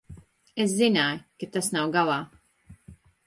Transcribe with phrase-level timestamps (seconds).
[0.63, 2.17] Es zināju, ka tas nav galā.